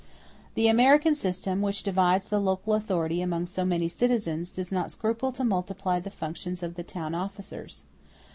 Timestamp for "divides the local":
1.83-2.73